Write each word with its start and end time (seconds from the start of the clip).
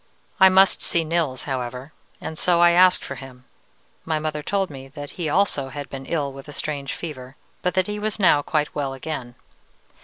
"I 0.39 0.49
must 0.49 0.81
see 0.81 1.03
Nils, 1.03 1.43
however, 1.43 1.93
and 2.19 2.35
so 2.35 2.59
I 2.59 2.71
asked 2.71 3.03
for 3.05 3.13
him. 3.13 3.45
My 4.03 4.17
mother 4.17 4.41
told 4.41 4.71
me 4.71 4.87
that 4.87 5.11
he 5.11 5.29
also 5.29 5.69
had 5.69 5.91
been 5.91 6.07
ill 6.07 6.33
with 6.33 6.47
a 6.47 6.53
strange 6.53 6.95
fever, 6.95 7.35
but 7.61 7.75
that 7.75 7.85
he 7.85 7.99
was 7.99 8.17
now 8.17 8.41
quite 8.41 8.73
well 8.73 8.95
again. 8.95 9.35